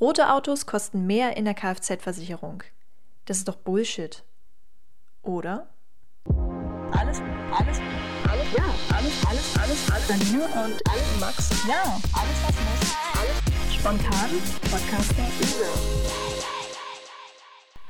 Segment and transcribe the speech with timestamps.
[0.00, 2.62] Rote Autos kosten mehr in der Kfz-Versicherung.
[3.24, 4.22] Das ist doch Bullshit.
[5.22, 5.66] Oder?
[6.92, 7.80] Alles, alles,
[8.30, 8.64] alles, ja,
[8.94, 10.08] alles, alles, alles, alles.
[10.08, 11.50] Janine und alles, Max.
[11.66, 11.82] Ja,
[12.12, 12.96] alles, was muss.
[13.18, 14.30] Alles spontan.
[14.70, 15.26] Podcast der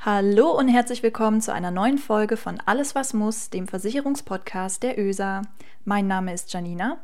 [0.03, 4.99] Hallo und herzlich willkommen zu einer neuen Folge von Alles, was muss, dem Versicherungspodcast der
[4.99, 5.43] ÖSA.
[5.85, 7.01] Mein Name ist Janina.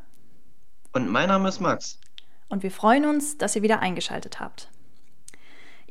[0.95, 2.01] Und mein Name ist Max.
[2.49, 4.71] Und wir freuen uns, dass ihr wieder eingeschaltet habt.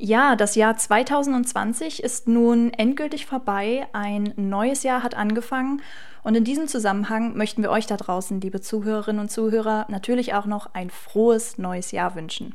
[0.05, 3.87] Ja, das Jahr 2020 ist nun endgültig vorbei.
[3.93, 5.81] Ein neues Jahr hat angefangen.
[6.23, 10.45] Und in diesem Zusammenhang möchten wir euch da draußen, liebe Zuhörerinnen und Zuhörer, natürlich auch
[10.45, 12.53] noch ein frohes neues Jahr wünschen.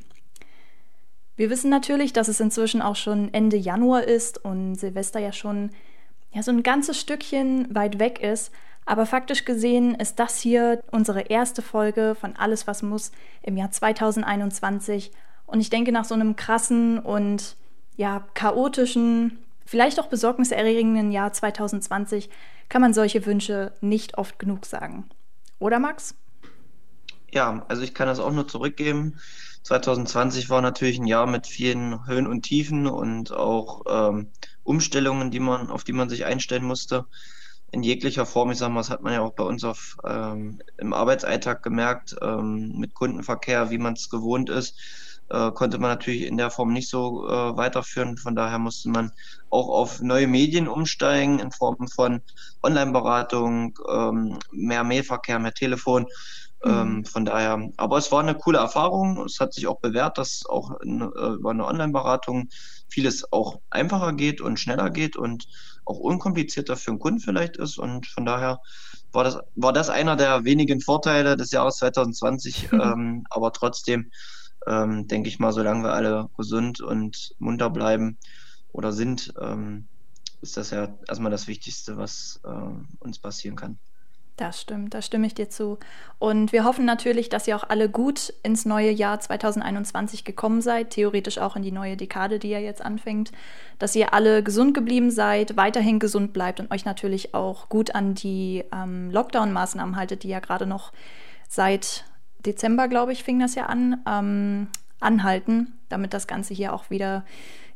[1.36, 5.70] Wir wissen natürlich, dass es inzwischen auch schon Ende Januar ist und Silvester ja schon
[6.34, 8.52] ja, so ein ganzes Stückchen weit weg ist.
[8.84, 13.10] Aber faktisch gesehen ist das hier unsere erste Folge von Alles, was muss
[13.40, 15.12] im Jahr 2021
[15.48, 17.56] und ich denke, nach so einem krassen und
[17.96, 22.28] ja, chaotischen, vielleicht auch besorgniserregenden Jahr 2020
[22.68, 25.08] kann man solche Wünsche nicht oft genug sagen.
[25.58, 26.14] Oder Max?
[27.32, 29.18] Ja, also ich kann das auch nur zurückgeben.
[29.62, 34.28] 2020 war natürlich ein Jahr mit vielen Höhen und Tiefen und auch ähm,
[34.64, 37.06] Umstellungen, die man, auf die man sich einstellen musste.
[37.72, 40.60] In jeglicher Form, ich sag mal, das hat man ja auch bei uns auf, ähm,
[40.76, 44.78] im Arbeitsalltag gemerkt, ähm, mit Kundenverkehr, wie man es gewohnt ist
[45.30, 48.16] äh, konnte man natürlich in der Form nicht so äh, weiterführen.
[48.16, 49.12] Von daher musste man
[49.50, 52.20] auch auf neue Medien umsteigen in Form von
[52.62, 56.06] Online-Beratung, ähm, mehr Mailverkehr, mehr Telefon.
[56.64, 56.70] Mhm.
[56.70, 59.24] Ähm, von daher, aber es war eine coole Erfahrung.
[59.24, 62.48] Es hat sich auch bewährt, dass auch in, äh, über eine Online-Beratung
[62.88, 65.46] vieles auch einfacher geht und schneller geht und
[65.84, 67.78] auch unkomplizierter für den Kunden vielleicht ist.
[67.78, 68.60] Und von daher
[69.12, 72.70] war das, war das einer der wenigen Vorteile des Jahres 2020.
[72.72, 74.10] ähm, aber trotzdem
[74.68, 78.18] ähm, denke ich mal, solange wir alle gesund und munter bleiben
[78.72, 79.88] oder sind, ähm,
[80.40, 83.78] ist das ja erstmal das Wichtigste, was äh, uns passieren kann.
[84.38, 85.78] Das stimmt, da stimme ich dir zu.
[86.20, 90.90] Und wir hoffen natürlich, dass ihr auch alle gut ins neue Jahr 2021 gekommen seid,
[90.90, 93.32] theoretisch auch in die neue Dekade, die ja jetzt anfängt,
[93.80, 98.14] dass ihr alle gesund geblieben seid, weiterhin gesund bleibt und euch natürlich auch gut an
[98.14, 100.92] die ähm, Lockdown-Maßnahmen haltet, die ja gerade noch
[101.48, 102.04] seit
[102.44, 104.68] Dezember, glaube ich, fing das ja an, ähm,
[105.00, 107.24] anhalten, damit das Ganze hier auch wieder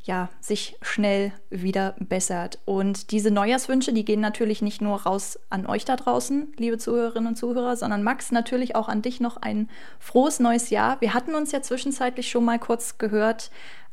[0.04, 2.58] ja, sich schnell wieder bessert.
[2.64, 7.28] Und diese Neujahrswünsche, die gehen natürlich nicht nur raus an euch da draußen, liebe Zuhörerinnen
[7.28, 9.68] und Zuhörer, sondern Max, natürlich auch an dich noch ein
[10.00, 11.00] frohes neues Jahr.
[11.00, 13.52] Wir hatten uns ja zwischenzeitlich schon mal kurz gehört,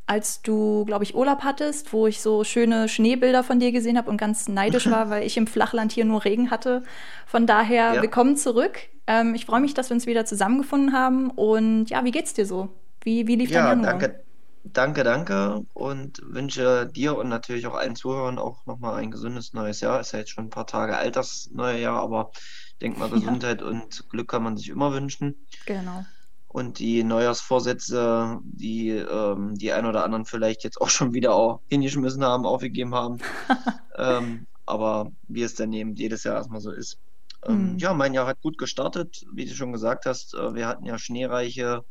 [0.09, 4.09] als du, glaube ich, Urlaub hattest, wo ich so schöne Schneebilder von dir gesehen habe
[4.09, 6.83] und ganz neidisch war, weil ich im Flachland hier nur Regen hatte.
[7.27, 8.01] Von daher, ja.
[8.01, 8.79] willkommen zurück.
[9.05, 11.29] Ähm, ich freue mich, dass wir uns wieder zusammengefunden haben.
[11.29, 12.69] Und ja, wie geht's dir so?
[13.01, 13.99] Wie, wie lief ja, dein Januar?
[13.99, 14.23] Danke,
[14.63, 15.65] danke, danke.
[15.75, 19.99] Und wünsche dir und natürlich auch allen Zuhörern auch nochmal ein gesundes neues Jahr.
[19.99, 23.09] Ist ja jetzt schon ein paar Tage alt, das neue Jahr, aber ich denke mal,
[23.11, 23.67] Gesundheit ja.
[23.67, 25.35] und Glück kann man sich immer wünschen.
[25.67, 26.03] Genau
[26.49, 31.61] und die Neujahrsvorsätze, die ähm, die ein oder anderen vielleicht jetzt auch schon wieder auch
[31.69, 33.19] hingeschmissen haben, aufgegeben haben.
[33.97, 36.99] ähm, aber wie es dann eben jedes Jahr erstmal so ist.
[37.45, 37.77] Ähm, mhm.
[37.77, 40.33] Ja, mein Jahr hat gut gestartet, wie du schon gesagt hast.
[40.33, 41.85] Äh, wir hatten ja schneereiche,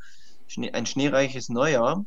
[0.46, 2.04] Schnee, ein schneereiches Neujahr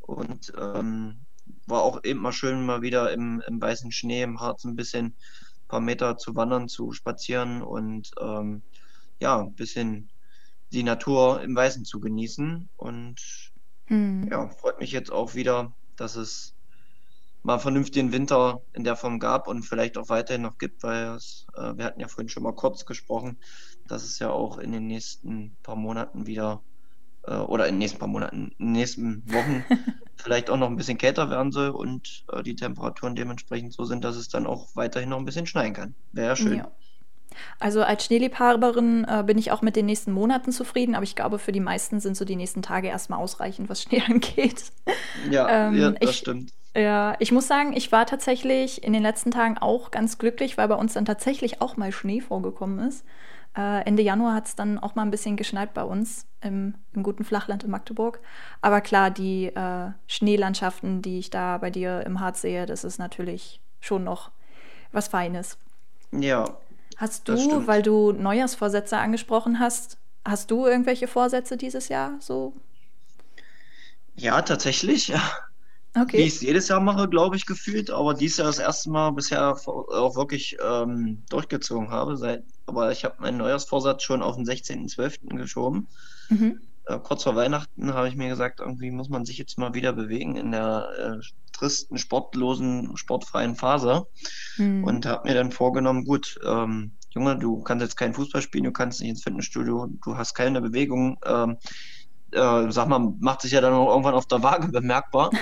[0.00, 1.20] und ähm,
[1.66, 5.06] war auch eben mal schön, mal wieder im, im weißen Schnee im Harz ein bisschen
[5.06, 8.62] ein paar Meter zu wandern, zu spazieren und ähm,
[9.20, 10.08] ja, ein bisschen
[10.72, 12.68] die Natur im Weißen zu genießen.
[12.76, 13.16] Und
[13.86, 14.28] hm.
[14.30, 16.54] ja, freut mich jetzt auch wieder, dass es
[17.42, 21.46] mal vernünftigen Winter in der Form gab und vielleicht auch weiterhin noch gibt, weil es,
[21.56, 23.36] äh, wir hatten ja vorhin schon mal kurz gesprochen,
[23.88, 26.62] dass es ja auch in den nächsten paar Monaten wieder
[27.24, 29.64] äh, oder in den nächsten paar Monaten, in den nächsten Wochen
[30.16, 34.04] vielleicht auch noch ein bisschen kälter werden soll und äh, die Temperaturen dementsprechend so sind,
[34.04, 35.94] dass es dann auch weiterhin noch ein bisschen schneien kann.
[36.12, 36.58] Wäre ja schön.
[36.58, 36.70] Ja.
[37.58, 41.38] Also als Schneeliebhaberin äh, bin ich auch mit den nächsten Monaten zufrieden, aber ich glaube,
[41.38, 44.72] für die meisten sind so die nächsten Tage erstmal ausreichend, was Schnee angeht.
[45.30, 46.52] Ja, ähm, ja das ich, stimmt.
[46.74, 50.68] Ja, ich muss sagen, ich war tatsächlich in den letzten Tagen auch ganz glücklich, weil
[50.68, 53.04] bei uns dann tatsächlich auch mal Schnee vorgekommen ist.
[53.56, 57.02] Äh, Ende Januar hat es dann auch mal ein bisschen geschneit bei uns im, im
[57.02, 58.20] guten Flachland in Magdeburg.
[58.62, 62.98] Aber klar, die äh, Schneelandschaften, die ich da bei dir im Harz sehe, das ist
[62.98, 64.30] natürlich schon noch
[64.92, 65.58] was Feines.
[66.12, 66.56] Ja,
[67.02, 72.54] Hast du, weil du Neujahrsvorsätze angesprochen hast, hast du irgendwelche Vorsätze dieses Jahr so?
[74.14, 75.20] Ja, tatsächlich, ja.
[75.94, 76.16] Okay.
[76.16, 79.10] Wie ich es jedes Jahr mache, glaube ich, gefühlt, aber dieses Jahr das erste Mal
[79.10, 82.16] bisher auch wirklich ähm, durchgezogen habe.
[82.16, 85.36] Seit, aber ich habe meinen Neujahrsvorsatz schon auf den 16.12.
[85.36, 85.88] geschoben.
[86.30, 86.62] Mhm.
[86.86, 89.92] äh, kurz vor Weihnachten habe ich mir gesagt, irgendwie muss man sich jetzt mal wieder
[89.92, 91.22] bewegen in der äh,
[91.62, 94.06] tristen, sportlosen, sportfreien Phase.
[94.56, 94.84] Mhm.
[94.84, 98.72] Und habe mir dann vorgenommen, gut, ähm, Junge, du kannst jetzt kein Fußball spielen, du
[98.72, 101.18] kannst nicht ins Fitnessstudio, du hast keine Bewegung.
[101.24, 101.58] Ähm,
[102.32, 105.30] äh, sag mal, macht sich ja dann auch irgendwann auf der Waage bemerkbar.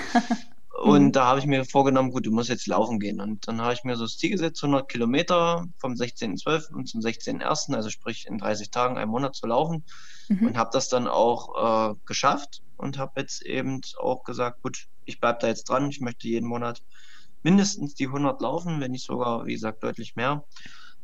[0.82, 1.12] Und mhm.
[1.12, 3.20] da habe ich mir vorgenommen, gut, du musst jetzt laufen gehen.
[3.20, 6.84] Und dann habe ich mir so das Ziel gesetzt, 100 Kilometer vom 16.12.
[6.84, 9.84] zum 16.01., also sprich in 30 Tagen, einen Monat zu laufen.
[10.28, 10.48] Mhm.
[10.48, 15.20] Und habe das dann auch äh, geschafft und habe jetzt eben auch gesagt, gut, ich
[15.20, 15.90] bleibe da jetzt dran.
[15.90, 16.82] Ich möchte jeden Monat
[17.42, 20.44] mindestens die 100 laufen, wenn nicht sogar, wie gesagt, deutlich mehr.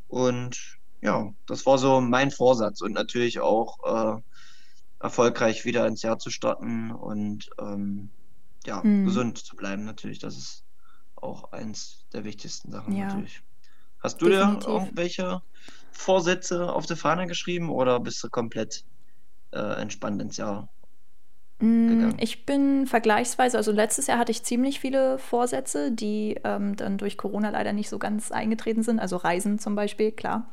[0.08, 4.20] Und ja, das war so mein Vorsatz und natürlich auch äh,
[5.00, 8.10] erfolgreich wieder ins Jahr zu starten und ähm,
[8.64, 9.04] ja, mhm.
[9.04, 10.18] gesund zu bleiben natürlich.
[10.18, 10.64] Das ist
[11.16, 13.06] auch eins der wichtigsten Sachen ja.
[13.06, 13.42] natürlich.
[14.00, 14.66] Hast du Definitiv.
[14.66, 15.42] dir irgendwelche
[15.90, 18.84] Vorsätze auf die Fahne geschrieben oder bist du komplett
[19.52, 20.68] äh, entspannt ins Jahr
[21.58, 22.16] gegangen?
[22.18, 27.16] Ich bin vergleichsweise, also letztes Jahr hatte ich ziemlich viele Vorsätze, die ähm, dann durch
[27.16, 29.00] Corona leider nicht so ganz eingetreten sind.
[29.00, 30.46] Also Reisen zum Beispiel, klar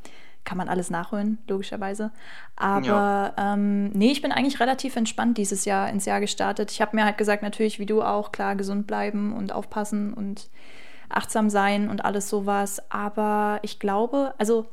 [0.44, 2.12] kann man alles nachholen, logischerweise.
[2.56, 3.54] Aber ja.
[3.54, 6.72] ähm, nee, ich bin eigentlich relativ entspannt dieses Jahr ins Jahr gestartet.
[6.72, 10.50] Ich habe mir halt gesagt, natürlich, wie du auch, klar, gesund bleiben und aufpassen und
[11.10, 12.82] achtsam sein und alles sowas.
[12.92, 14.66] Aber ich glaube, also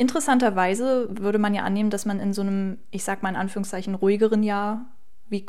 [0.00, 3.94] interessanterweise würde man ja annehmen, dass man in so einem, ich sag mal in Anführungszeichen,
[3.94, 4.86] ruhigeren Jahr
[5.28, 5.44] wie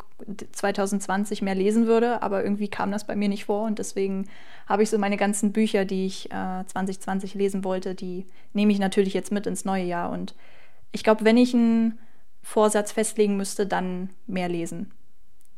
[0.52, 4.28] 2020 mehr lesen würde, aber irgendwie kam das bei mir nicht vor und deswegen
[4.68, 8.78] habe ich so meine ganzen Bücher, die ich äh, 2020 lesen wollte, die nehme ich
[8.78, 10.34] natürlich jetzt mit ins neue Jahr und
[10.92, 11.98] ich glaube, wenn ich einen
[12.42, 14.92] Vorsatz festlegen müsste, dann mehr lesen.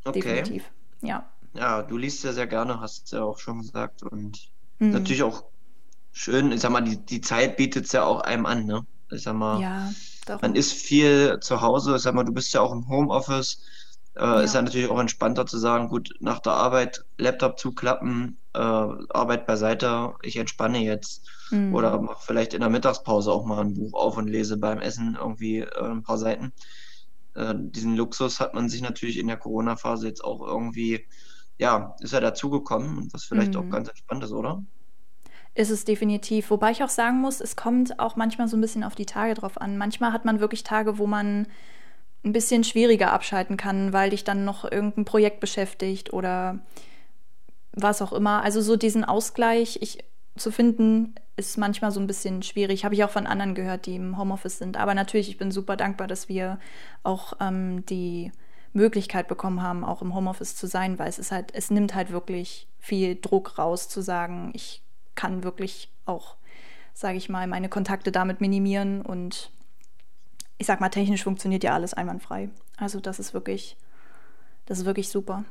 [0.04, 0.20] Okay.
[0.20, 0.70] Definitiv.
[1.02, 1.28] Ja.
[1.54, 4.90] Ja, du liest ja sehr gerne, hast du ja auch schon gesagt und mhm.
[4.90, 5.44] natürlich auch
[6.14, 8.86] schön, ich sag mal, die, die Zeit bietet es ja auch einem an, ne?
[9.10, 9.90] Ich sag mal, ja,
[10.40, 13.60] man ist viel zu Hause, ich sag mal, du bist ja auch im Homeoffice,
[14.16, 14.40] äh, ja.
[14.40, 19.46] Ist ja natürlich auch entspannter zu sagen, gut, nach der Arbeit Laptop zuklappen, äh, Arbeit
[19.46, 21.28] beiseite, ich entspanne jetzt.
[21.50, 21.74] Mhm.
[21.74, 25.16] Oder mache vielleicht in der Mittagspause auch mal ein Buch auf und lese beim Essen
[25.20, 26.52] irgendwie äh, ein paar Seiten.
[27.34, 31.06] Äh, diesen Luxus hat man sich natürlich in der Corona-Phase jetzt auch irgendwie,
[31.58, 33.60] ja, ist ja dazugekommen und was vielleicht mhm.
[33.60, 34.62] auch ganz entspannt ist, oder?
[35.54, 36.50] Ist es definitiv.
[36.50, 39.34] Wobei ich auch sagen muss, es kommt auch manchmal so ein bisschen auf die Tage
[39.34, 39.78] drauf an.
[39.78, 41.46] Manchmal hat man wirklich Tage, wo man
[42.24, 46.58] ein bisschen schwieriger abschalten kann, weil dich dann noch irgendein Projekt beschäftigt oder
[47.72, 48.42] was auch immer.
[48.42, 50.04] Also so diesen Ausgleich ich,
[50.36, 52.84] zu finden, ist manchmal so ein bisschen schwierig.
[52.84, 54.76] Habe ich auch von anderen gehört, die im Homeoffice sind.
[54.76, 56.58] Aber natürlich, ich bin super dankbar, dass wir
[57.02, 58.32] auch ähm, die
[58.72, 62.10] Möglichkeit bekommen haben, auch im Homeoffice zu sein, weil es ist halt, es nimmt halt
[62.10, 64.83] wirklich viel Druck raus, zu sagen, ich
[65.14, 66.36] kann wirklich auch,
[66.92, 69.50] sage ich mal, meine Kontakte damit minimieren und
[70.58, 72.50] ich sag mal, technisch funktioniert ja alles einwandfrei.
[72.76, 73.76] Also das ist wirklich,
[74.66, 75.44] das ist wirklich super.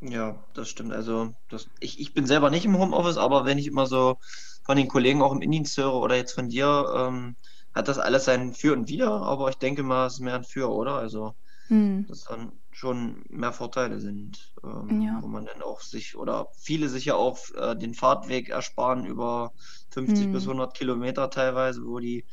[0.00, 0.92] Ja, das stimmt.
[0.92, 4.18] Also das, ich, ich bin selber nicht im Homeoffice, aber wenn ich immer so
[4.64, 7.36] von den Kollegen auch im Indienst höre oder jetzt von dir, ähm,
[7.74, 10.44] hat das alles sein Für und Wider, aber ich denke mal, es ist mehr ein
[10.44, 10.94] Für, oder?
[10.94, 11.34] Also
[11.68, 12.06] hm.
[12.08, 15.18] dass dann schon mehr Vorteile sind, ähm, ja.
[15.22, 19.54] wo man dann auch sich oder viele sich ja auch äh, den Fahrtweg ersparen über
[19.92, 20.32] 50 hm.
[20.32, 22.26] bis 100 Kilometer teilweise, wo die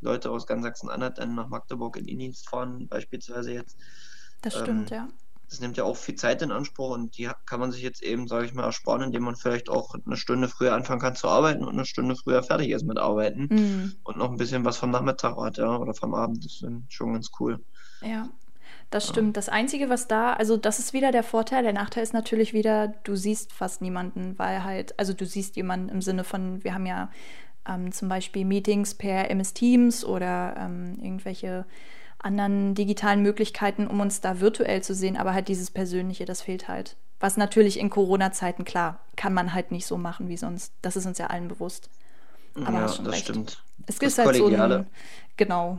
[0.00, 3.76] Leute aus ganz Sachsen-Anhalt dann nach Magdeburg in Indienst fahren, beispielsweise jetzt.
[4.40, 5.08] Das stimmt, ähm, ja.
[5.50, 8.28] Das nimmt ja auch viel Zeit in Anspruch und die kann man sich jetzt eben,
[8.28, 11.64] sage ich mal, ersparen, indem man vielleicht auch eine Stunde früher anfangen kann zu arbeiten
[11.64, 13.94] und eine Stunde früher fertig ist mit Arbeiten mhm.
[14.04, 16.44] und noch ein bisschen was vom Nachmittag hat, ja, oder vom Abend.
[16.44, 17.58] Das ist schon ganz cool.
[18.00, 18.28] Ja.
[18.90, 19.36] Das stimmt.
[19.36, 21.62] Das Einzige, was da, also das ist wieder der Vorteil.
[21.62, 25.90] Der Nachteil ist natürlich wieder, du siehst fast niemanden, weil halt, also du siehst jemanden
[25.90, 27.10] im Sinne von, wir haben ja
[27.68, 31.66] ähm, zum Beispiel Meetings per MS Teams oder ähm, irgendwelche
[32.18, 36.66] anderen digitalen Möglichkeiten, um uns da virtuell zu sehen, aber halt dieses Persönliche, das fehlt
[36.66, 36.96] halt.
[37.20, 40.72] Was natürlich in Corona-Zeiten, klar, kann man halt nicht so machen wie sonst.
[40.82, 41.90] Das ist uns ja allen bewusst.
[42.54, 43.24] Aber ja, das recht.
[43.24, 43.62] stimmt.
[43.86, 44.86] Es gibt halt so ein,
[45.36, 45.78] genau,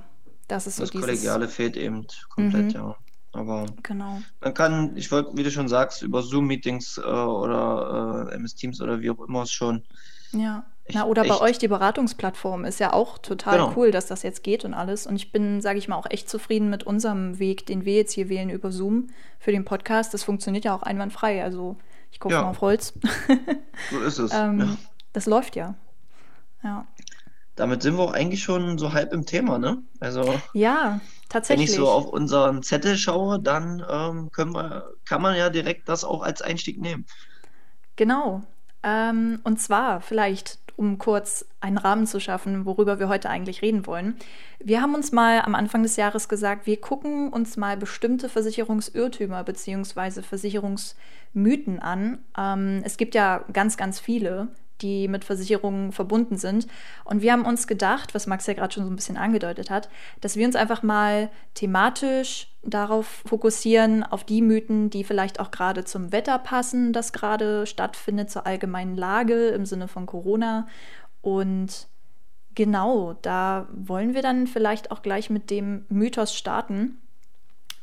[0.49, 2.71] das ist so Das dieses, Kollegiale fehlt eben komplett, mhm.
[2.71, 2.95] ja.
[3.31, 4.21] Aber genau.
[4.41, 8.81] man kann, ich wollte, wie du schon sagst, über Zoom-Meetings äh, oder äh, MS Teams
[8.81, 9.83] oder wie auch immer es schon
[10.31, 10.65] ja.
[10.91, 11.29] Na, oder echt.
[11.29, 13.73] bei euch die Beratungsplattform ist ja auch total genau.
[13.75, 15.05] cool, dass das jetzt geht und alles.
[15.05, 18.13] Und ich bin, sage ich mal, auch echt zufrieden mit unserem Weg, den wir jetzt
[18.13, 20.15] hier wählen über Zoom für den Podcast.
[20.15, 21.43] Das funktioniert ja auch einwandfrei.
[21.43, 21.77] Also
[22.11, 22.41] ich gucke ja.
[22.41, 22.93] mal auf Holz.
[23.91, 24.31] so ist es.
[24.33, 24.77] ähm, ja.
[25.13, 25.75] Das läuft ja.
[26.63, 26.87] Ja.
[27.59, 29.83] Damit sind wir auch eigentlich schon so halb im Thema, ne?
[29.99, 31.67] Also ja, tatsächlich.
[31.67, 35.89] Wenn ich so auf unseren Zettel schaue, dann ähm, können wir, kann man ja direkt
[35.89, 37.05] das auch als Einstieg nehmen.
[37.97, 38.43] Genau.
[38.81, 43.85] Ähm, und zwar vielleicht um kurz einen Rahmen zu schaffen, worüber wir heute eigentlich reden
[43.85, 44.15] wollen.
[44.59, 49.43] Wir haben uns mal am Anfang des Jahres gesagt, wir gucken uns mal bestimmte Versicherungsirrtümer
[49.43, 50.21] bzw.
[50.21, 52.19] Versicherungsmythen an.
[52.37, 54.47] Ähm, es gibt ja ganz, ganz viele,
[54.81, 56.67] die mit Versicherungen verbunden sind.
[57.03, 59.89] Und wir haben uns gedacht, was Max ja gerade schon so ein bisschen angedeutet hat,
[60.21, 65.85] dass wir uns einfach mal thematisch darauf fokussieren, auf die Mythen, die vielleicht auch gerade
[65.85, 70.67] zum Wetter passen, das gerade stattfindet, zur allgemeinen Lage im Sinne von Corona.
[71.21, 71.87] Und
[72.55, 77.01] genau, da wollen wir dann vielleicht auch gleich mit dem Mythos starten,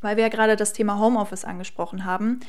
[0.00, 2.40] weil wir ja gerade das Thema Homeoffice angesprochen haben.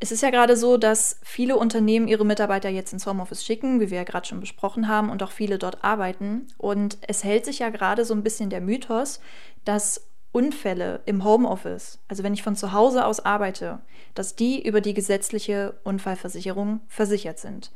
[0.00, 3.90] Es ist ja gerade so, dass viele Unternehmen ihre Mitarbeiter jetzt ins Homeoffice schicken, wie
[3.90, 6.46] wir ja gerade schon besprochen haben, und auch viele dort arbeiten.
[6.56, 9.20] Und es hält sich ja gerade so ein bisschen der Mythos,
[9.64, 13.80] dass Unfälle im Homeoffice, also wenn ich von zu Hause aus arbeite,
[14.14, 17.72] dass die über die gesetzliche Unfallversicherung versichert sind.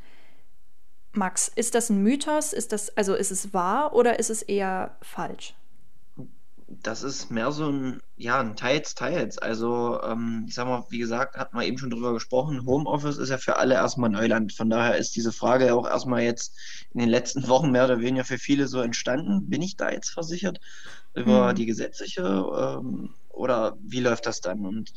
[1.11, 2.53] Max, ist das ein Mythos?
[2.53, 5.55] Ist das, also ist es wahr oder ist es eher falsch?
[6.81, 9.37] Das ist mehr so ein, ja, ein Teils, Teils.
[9.37, 13.29] Also, ähm, ich sag mal, wie gesagt, hat man eben schon drüber gesprochen, Homeoffice ist
[13.29, 14.53] ja für alle erstmal Neuland.
[14.53, 16.57] Von daher ist diese Frage ja auch erstmal jetzt
[16.93, 19.49] in den letzten Wochen mehr oder weniger für viele so entstanden.
[19.49, 20.59] Bin ich da jetzt versichert
[21.13, 21.55] über mhm.
[21.55, 24.65] die gesetzliche ähm, oder wie läuft das dann?
[24.65, 24.93] Und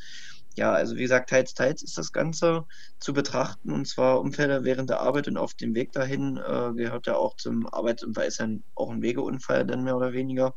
[0.56, 2.64] ja, also wie gesagt, teils, teils ist das Ganze
[2.98, 7.06] zu betrachten und zwar Unfälle während der Arbeit und auf dem Weg dahin äh, gehört
[7.06, 10.54] ja auch zum Arbeitsunfall, ist ja auch ein Wegeunfall dann mehr oder weniger.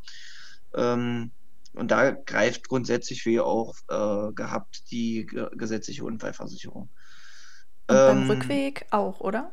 [0.75, 1.31] Ähm,
[1.73, 6.89] und da greift grundsätzlich ihr auch äh, gehabt die gesetzliche Unfallversicherung.
[7.87, 9.51] Und ähm, beim Rückweg auch, oder?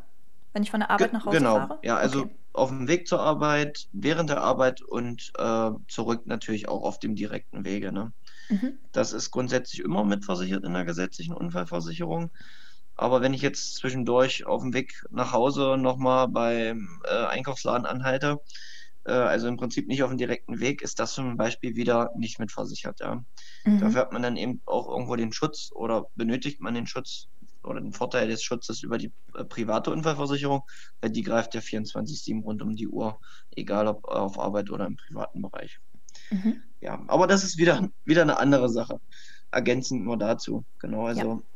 [0.53, 1.57] Wenn ich von der Arbeit nach Hause genau.
[1.57, 1.79] fahre?
[1.83, 2.35] Ja, also okay.
[2.55, 7.15] auf dem Weg zur Arbeit, während der Arbeit und äh, zurück natürlich auch auf dem
[7.15, 7.93] direkten Wege.
[7.93, 8.13] Ne?
[8.49, 8.79] Mhm.
[8.93, 12.31] Das ist grundsätzlich immer mitversichert in der gesetzlichen Unfallversicherung.
[12.95, 18.41] Aber wenn ich jetzt zwischendurch auf dem Weg nach Hause nochmal beim äh, Einkaufsladen anhalte,
[19.07, 22.39] äh, also im Prinzip nicht auf dem direkten Weg, ist das zum Beispiel wieder nicht
[22.39, 23.01] mitversichert.
[23.01, 23.25] Ja.
[23.65, 23.81] Mhm.
[23.81, 27.29] Dafür hat man dann eben auch irgendwo den Schutz oder benötigt man den Schutz
[27.63, 30.63] oder den Vorteil des Schutzes über die äh, private Unfallversicherung,
[31.01, 33.19] weil die greift ja 24-7 rund um die Uhr,
[33.55, 35.81] egal ob auf Arbeit oder im privaten Bereich.
[36.31, 36.63] Mhm.
[36.81, 39.01] Ja, aber das ist wieder, wieder eine andere Sache.
[39.51, 40.65] Ergänzend nur dazu.
[40.79, 41.56] Genau, also ja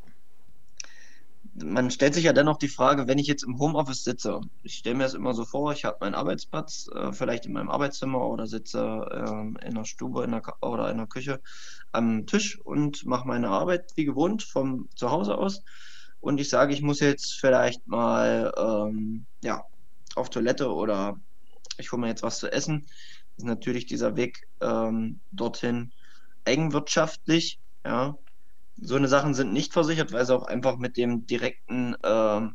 [1.54, 4.96] man stellt sich ja dennoch die Frage, wenn ich jetzt im Homeoffice sitze, ich stelle
[4.96, 8.46] mir das immer so vor, ich habe meinen Arbeitsplatz, äh, vielleicht in meinem Arbeitszimmer oder
[8.46, 8.80] sitze
[9.10, 11.40] äh, in der Stube in der oder in der Küche
[11.92, 15.62] am Tisch und mache meine Arbeit wie gewohnt vom Zuhause aus.
[16.20, 19.64] Und ich sage, ich muss jetzt vielleicht mal ähm, ja,
[20.14, 21.18] auf Toilette oder
[21.78, 22.86] ich hole mir jetzt was zu essen.
[23.36, 25.92] Ist natürlich dieser Weg ähm, dorthin
[26.44, 28.16] eigenwirtschaftlich, ja,
[28.80, 32.48] so eine Sachen sind nicht versichert, weil sie auch einfach mit dem direkten äh,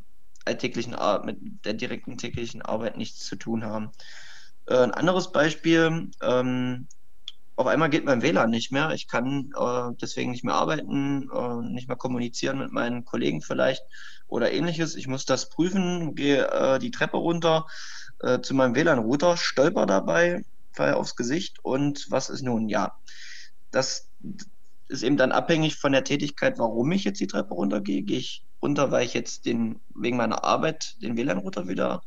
[0.45, 3.91] alltäglichen Ar mit der direkten täglichen Arbeit nichts zu tun haben.
[4.67, 6.87] Äh, ein anderes Beispiel, ähm,
[7.57, 8.91] auf einmal geht mein WLAN nicht mehr.
[8.91, 13.83] Ich kann äh, deswegen nicht mehr arbeiten, äh, nicht mehr kommunizieren mit meinen Kollegen vielleicht
[14.27, 14.95] oder ähnliches.
[14.95, 17.65] Ich muss das prüfen, gehe äh, die Treppe runter
[18.19, 22.67] äh, zu meinem WLAN-Router, stolper dabei, falle aufs Gesicht und was ist nun?
[22.67, 22.97] Ja,
[23.71, 24.09] das,
[24.87, 28.03] ist eben dann abhängig von der Tätigkeit, warum ich jetzt die Treppe runtergehe.
[28.03, 32.01] Gehe ich runter, weil ich jetzt den, wegen meiner Arbeit den WLAN-Router wieder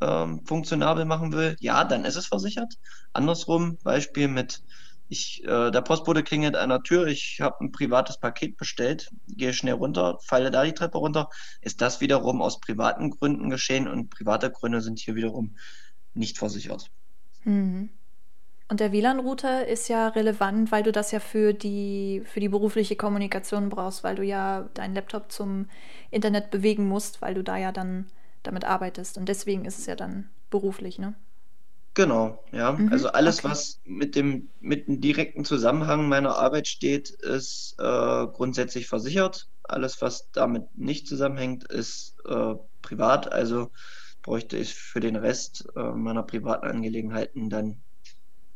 [0.00, 1.56] ähm, funktionabel machen will?
[1.60, 2.74] Ja, dann ist es versichert.
[3.12, 4.62] Andersrum, Beispiel mit,
[5.08, 9.52] ich, äh, der Postbote klingelt an der Tür, ich habe ein privates Paket bestellt, gehe
[9.52, 11.28] schnell runter, falle da die Treppe runter,
[11.60, 15.56] ist das wiederum aus privaten Gründen geschehen und private Gründe sind hier wiederum
[16.14, 16.90] nicht versichert.
[17.44, 17.90] Mhm.
[18.70, 22.96] Und der WLAN-Router ist ja relevant, weil du das ja für die, für die berufliche
[22.96, 25.70] Kommunikation brauchst, weil du ja deinen Laptop zum
[26.10, 28.06] Internet bewegen musst, weil du da ja dann
[28.42, 29.16] damit arbeitest.
[29.16, 31.14] Und deswegen ist es ja dann beruflich, ne?
[31.94, 32.72] Genau, ja.
[32.72, 33.48] Mhm, also alles, okay.
[33.48, 39.48] was mit dem, mit dem direkten Zusammenhang meiner Arbeit steht, ist äh, grundsätzlich versichert.
[39.64, 43.32] Alles, was damit nicht zusammenhängt, ist äh, privat.
[43.32, 43.70] Also
[44.22, 47.82] bräuchte ich für den Rest äh, meiner privaten Angelegenheiten dann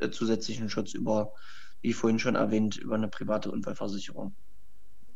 [0.03, 1.33] äh, zusätzlichen Schutz über,
[1.81, 4.35] wie vorhin schon erwähnt, über eine private Unfallversicherung.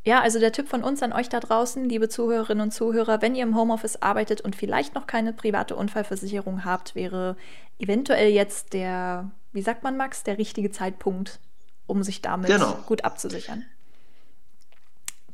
[0.07, 3.35] Ja, also der Tipp von uns an euch da draußen, liebe Zuhörerinnen und Zuhörer, wenn
[3.35, 7.37] ihr im Homeoffice arbeitet und vielleicht noch keine private Unfallversicherung habt, wäre
[7.81, 11.40] eventuell jetzt der, wie sagt man, Max, der richtige Zeitpunkt,
[11.88, 12.78] um sich damit genau.
[12.87, 13.64] gut abzusichern.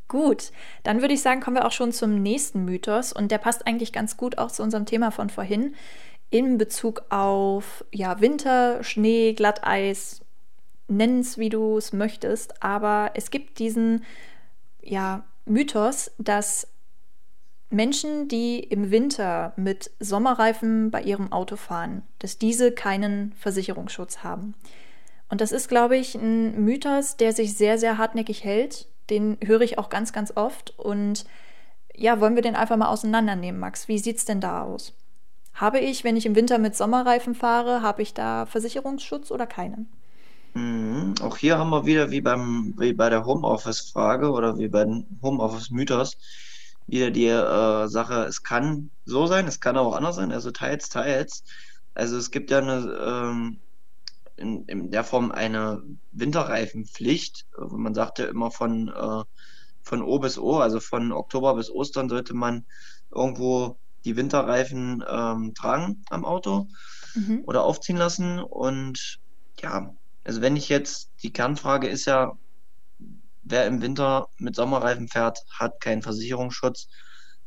[0.09, 0.52] Gut,
[0.85, 3.92] dann würde ich sagen, kommen wir auch schon zum nächsten Mythos und der passt eigentlich
[3.92, 5.75] ganz gut auch zu unserem Thema von vorhin
[6.33, 10.23] in Bezug auf ja, Winter, Schnee, Glatteis,
[10.89, 14.05] nenn es wie du es möchtest, aber es gibt diesen
[14.83, 16.69] ja, Mythos, dass
[17.69, 24.55] Menschen, die im Winter mit Sommerreifen bei ihrem Auto fahren, dass diese keinen Versicherungsschutz haben.
[25.29, 28.89] Und das ist, glaube ich, ein Mythos, der sich sehr, sehr hartnäckig hält.
[29.11, 30.79] Den höre ich auch ganz, ganz oft.
[30.79, 31.27] Und
[31.95, 33.89] ja, wollen wir den einfach mal auseinandernehmen, Max?
[33.89, 34.95] Wie sieht es denn da aus?
[35.54, 39.88] Habe ich, wenn ich im Winter mit Sommerreifen fahre, habe ich da Versicherungsschutz oder keinen?
[40.54, 41.14] Mhm.
[41.23, 45.06] Auch hier haben wir wieder wie beim wie bei der Homeoffice-Frage oder wie bei dem
[45.23, 46.16] Homeoffice-Mythos
[46.87, 50.88] wieder die äh, Sache, es kann so sein, es kann auch anders sein, also teils,
[50.88, 51.44] teils.
[51.94, 53.61] Also es gibt ja eine ähm,
[54.37, 55.82] in, in der Form eine
[56.12, 57.47] Winterreifenpflicht.
[57.71, 59.25] Man sagt ja immer von, äh,
[59.82, 62.64] von O bis O, also von Oktober bis Ostern sollte man
[63.14, 66.68] irgendwo die Winterreifen ähm, tragen am Auto
[67.14, 67.42] mhm.
[67.47, 68.38] oder aufziehen lassen.
[68.40, 69.21] Und
[69.61, 69.94] ja,
[70.25, 72.32] also wenn ich jetzt, die Kernfrage ist ja,
[73.42, 76.88] wer im Winter mit Sommerreifen fährt, hat keinen Versicherungsschutz.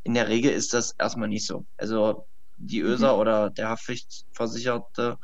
[0.04, 1.66] In der Regel ist das erstmal nicht so.
[1.78, 3.20] Also die ÖSA mhm.
[3.20, 5.18] oder der Haftpflichtversicherte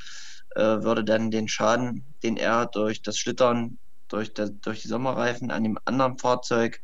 [0.55, 5.51] äh, würde dann den Schaden, den er durch das Schlittern, durch, der, durch die Sommerreifen
[5.51, 6.81] an dem anderen Fahrzeug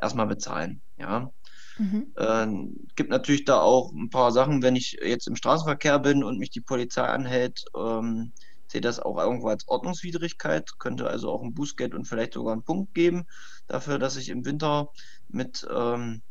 [0.00, 0.82] erstmal bezahlen.
[0.98, 1.30] Ja.
[1.78, 2.12] Mhm.
[2.16, 2.46] Äh,
[2.94, 6.50] gibt natürlich da auch ein paar Sachen, wenn ich jetzt im Straßenverkehr bin und mich
[6.50, 8.32] die Polizei anhält, ähm,
[8.68, 12.64] sehe das auch irgendwo als Ordnungswidrigkeit, könnte also auch ein Bußgeld und vielleicht sogar einen
[12.64, 13.26] Punkt geben
[13.68, 14.88] dafür, dass ich im Winter
[15.28, 16.22] mit ähm,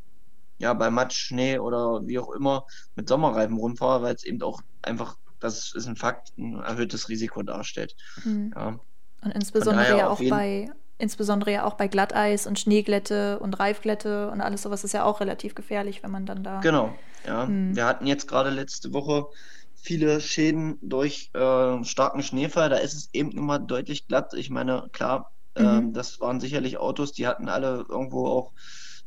[0.58, 4.62] ja bei Matsch, Schnee oder wie auch immer mit Sommerreifen rumfahre, weil es eben auch
[4.82, 7.96] einfach das ist ein Fakt, ein erhöhtes Risiko darstellt.
[8.24, 8.52] Mhm.
[8.56, 8.80] Ja.
[9.22, 14.42] Und insbesondere ja auch bei insbesondere ja auch bei Glatteis und Schneeglätte und Reifglätte und
[14.42, 16.60] alles sowas ist ja auch relativ gefährlich, wenn man dann da.
[16.62, 17.46] Genau, ja.
[17.46, 17.76] Mhm.
[17.76, 19.28] Wir hatten jetzt gerade letzte Woche
[19.76, 22.70] viele Schäden durch äh, starken Schneefall.
[22.70, 24.34] Da ist es eben immer deutlich glatt.
[24.34, 25.94] Ich meine, klar, äh, mhm.
[25.94, 28.52] das waren sicherlich Autos, die hatten alle irgendwo auch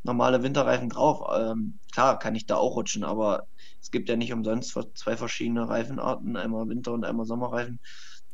[0.03, 1.27] normale Winterreifen drauf.
[1.37, 3.47] Ähm, klar, kann ich da auch rutschen, aber
[3.81, 7.79] es gibt ja nicht umsonst zwei verschiedene Reifenarten, einmal Winter- und einmal Sommerreifen.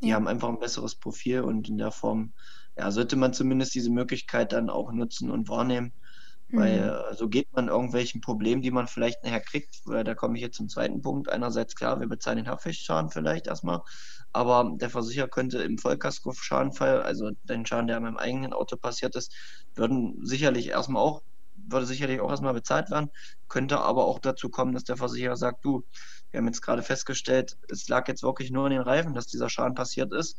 [0.02, 0.16] Die ja.
[0.16, 2.34] haben einfach ein besseres Profil und in der Form
[2.78, 5.94] ja, sollte man zumindest diese Möglichkeit dann auch nutzen und wahrnehmen.
[6.50, 6.58] Mhm.
[6.58, 6.80] Weil
[7.12, 9.82] äh, so geht man irgendwelchen Problemen, die man vielleicht nachher kriegt.
[9.86, 11.30] Da komme ich jetzt zum zweiten Punkt.
[11.30, 13.82] Einerseits klar, wir bezahlen den Haftpflichtschaden vielleicht erstmal,
[14.34, 19.16] aber der Versicherer könnte im Vollkasko-Schadenfall, also den Schaden, der an meinem eigenen Auto passiert
[19.16, 19.34] ist,
[19.76, 21.22] würden sicherlich erstmal auch
[21.68, 23.10] würde sicherlich auch erstmal bezahlt werden,
[23.48, 25.84] könnte aber auch dazu kommen, dass der Versicherer sagt, du,
[26.32, 29.50] wir haben jetzt gerade festgestellt, es lag jetzt wirklich nur an den Reifen, dass dieser
[29.50, 30.38] Schaden passiert ist,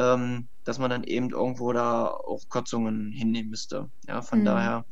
[0.00, 3.90] ähm, dass man dann eben irgendwo da auch Kürzungen hinnehmen müsste.
[4.08, 4.44] Ja, von mhm.
[4.46, 4.84] daher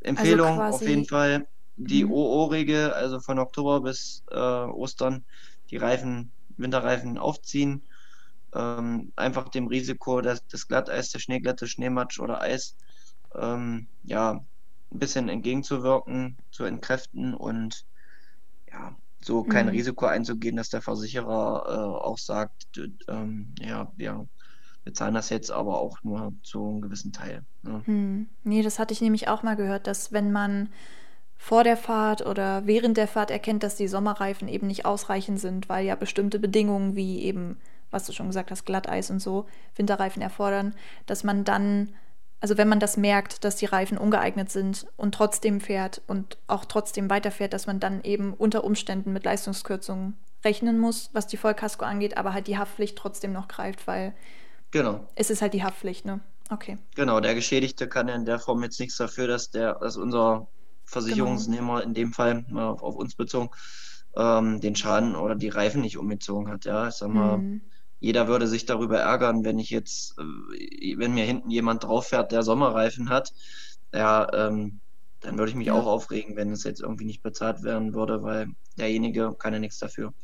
[0.00, 2.12] Empfehlung also auf jeden Fall die mhm.
[2.12, 5.24] OO-Regel, also von Oktober bis äh, Ostern
[5.70, 7.82] die Reifen, Winterreifen aufziehen.
[8.54, 12.76] Ähm, einfach dem Risiko des, des Glatteis, der Schneeglätte, Schneematsch oder Eis
[13.34, 14.32] ähm, ja,
[14.92, 17.84] ein bisschen entgegenzuwirken, zu entkräften und
[18.70, 19.72] ja, so kein mhm.
[19.72, 24.26] Risiko einzugehen, dass der Versicherer äh, auch sagt, ähm, ja, wir
[24.84, 27.44] bezahlen das jetzt aber auch nur zu einem gewissen Teil.
[27.62, 27.82] Ne?
[27.84, 28.28] Hm.
[28.44, 30.70] Nee, das hatte ich nämlich auch mal gehört, dass wenn man
[31.36, 35.68] vor der Fahrt oder während der Fahrt erkennt, dass die Sommerreifen eben nicht ausreichend sind,
[35.68, 37.58] weil ja bestimmte Bedingungen wie eben,
[37.90, 40.74] was du schon gesagt hast, Glatteis und so, Winterreifen erfordern,
[41.06, 41.90] dass man dann
[42.40, 46.64] also wenn man das merkt, dass die Reifen ungeeignet sind und trotzdem fährt und auch
[46.64, 51.84] trotzdem weiterfährt, dass man dann eben unter Umständen mit Leistungskürzungen rechnen muss, was die Vollkasko
[51.84, 54.14] angeht, aber halt die Haftpflicht trotzdem noch greift, weil
[54.70, 55.06] genau.
[55.16, 56.20] es ist halt die Haftpflicht, ne?
[56.48, 56.78] Okay.
[56.96, 60.48] Genau, der Geschädigte kann ja in der Form jetzt nichts dafür, dass der, dass unser
[60.86, 61.86] Versicherungsnehmer genau.
[61.86, 63.50] in dem Fall mal auf, auf uns bezogen
[64.16, 66.64] ähm, den Schaden oder die Reifen nicht umgezogen hat.
[66.64, 67.60] Ja, ich sag mal, mhm
[68.00, 72.32] jeder würde sich darüber ärgern, wenn ich jetzt, äh, wenn mir hinten jemand drauf fährt,
[72.32, 73.32] der Sommerreifen hat,
[73.92, 74.80] ja, ähm,
[75.20, 75.74] dann würde ich mich ja.
[75.74, 79.78] auch aufregen, wenn es jetzt irgendwie nicht bezahlt werden würde, weil derjenige kann ja nichts
[79.78, 80.14] dafür.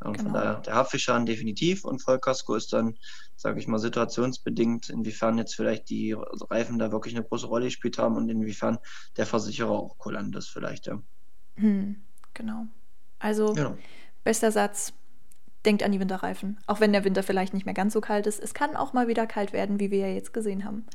[0.00, 0.24] Und genau.
[0.24, 2.96] von daher, der Haftpflichtschaden definitiv und Vollkasko ist dann,
[3.34, 7.98] sage ich mal, situationsbedingt, inwiefern jetzt vielleicht die Reifen da wirklich eine große Rolle gespielt
[7.98, 8.78] haben und inwiefern
[9.16, 11.02] der Versicherer auch kulant ist vielleicht, ja.
[11.56, 11.96] Hm,
[12.32, 12.66] genau.
[13.18, 13.76] Also, genau.
[14.22, 14.92] bester Satz,
[15.68, 16.58] denkt an die Winterreifen.
[16.66, 18.42] Auch wenn der Winter vielleicht nicht mehr ganz so kalt ist.
[18.42, 20.86] Es kann auch mal wieder kalt werden, wie wir ja jetzt gesehen haben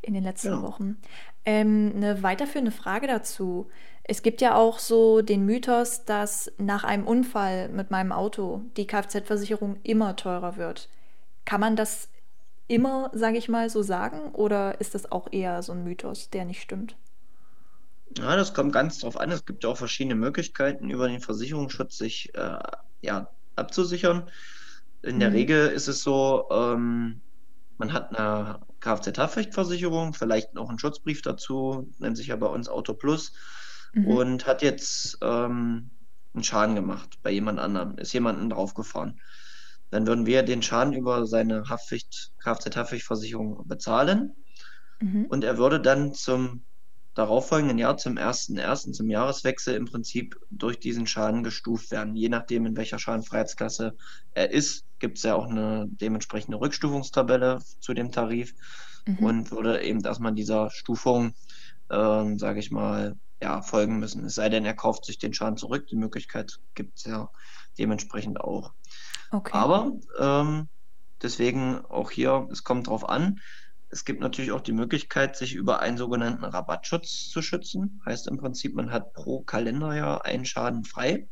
[0.00, 0.62] in den letzten ja.
[0.62, 0.96] Wochen.
[1.44, 3.68] Ähm, eine weiterführende Frage dazu.
[4.04, 8.86] Es gibt ja auch so den Mythos, dass nach einem Unfall mit meinem Auto die
[8.86, 10.88] Kfz-Versicherung immer teurer wird.
[11.44, 12.08] Kann man das
[12.68, 14.32] immer, sage ich mal, so sagen?
[14.32, 16.96] Oder ist das auch eher so ein Mythos, der nicht stimmt?
[18.16, 19.30] Ja, das kommt ganz drauf an.
[19.30, 22.58] Es gibt ja auch verschiedene Möglichkeiten, über den Versicherungsschutz sich äh,
[23.02, 24.30] ja, abzusichern.
[25.02, 25.36] In der mhm.
[25.36, 27.20] Regel ist es so, ähm,
[27.78, 32.94] man hat eine Kfz-Haftpflichtversicherung, vielleicht noch einen Schutzbrief dazu, nennt sich ja bei uns Auto
[32.94, 33.32] Plus.
[33.92, 34.06] mhm.
[34.06, 35.90] und hat jetzt ähm,
[36.34, 39.20] einen Schaden gemacht bei jemand anderem, ist jemanden draufgefahren.
[39.90, 44.34] Dann würden wir den Schaden über seine Haftpflicht, Kfz-Haftpflichtversicherung bezahlen
[45.00, 45.26] mhm.
[45.26, 46.64] und er würde dann zum
[47.14, 52.16] darauffolgenden Jahr, zum 1.1., zum Jahreswechsel im Prinzip durch diesen Schaden gestuft werden.
[52.16, 53.96] Je nachdem, in welcher Schadenfreiheitsklasse
[54.32, 58.54] er ist, gibt es ja auch eine dementsprechende Rückstufungstabelle zu dem Tarif
[59.06, 59.18] mhm.
[59.18, 61.34] und würde eben erstmal dieser Stufung,
[61.90, 64.24] äh, sage ich mal, ja, folgen müssen.
[64.24, 65.88] Es sei denn, er kauft sich den Schaden zurück.
[65.88, 67.28] Die Möglichkeit gibt es ja
[67.76, 68.72] dementsprechend auch.
[69.32, 69.50] Okay.
[69.52, 70.68] Aber ähm,
[71.20, 73.40] deswegen auch hier, es kommt drauf an.
[73.92, 78.00] Es gibt natürlich auch die Möglichkeit, sich über einen sogenannten Rabattschutz zu schützen.
[78.06, 81.28] Heißt im Prinzip, man hat pro Kalenderjahr einen Schaden frei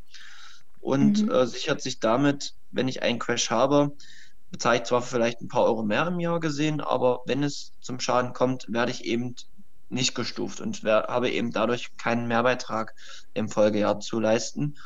[0.79, 1.31] und mhm.
[1.31, 3.97] äh, sichert sich damit, wenn ich einen Crash habe,
[4.51, 7.99] bezahle ich zwar vielleicht ein paar Euro mehr im Jahr gesehen, aber wenn es zum
[7.99, 9.37] Schaden kommt, werde ich eben
[9.89, 12.95] nicht gestuft und habe eben dadurch keinen Mehrbeitrag
[13.33, 14.77] im Folgejahr zu leisten.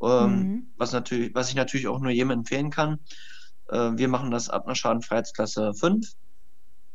[0.00, 0.72] Ähm, mhm.
[0.78, 3.00] was, natürlich, was ich natürlich auch nur jedem empfehlen kann.
[3.68, 6.14] Äh, wir machen das ab einer Schadenfreiheitsklasse 5